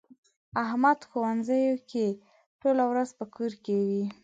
[0.63, 2.19] احمد ښځنوکی دی؛
[2.59, 4.03] ټوله ورځ په کور کې وي.